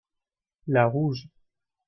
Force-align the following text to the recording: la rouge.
la 0.65 0.87
rouge. 0.87 1.29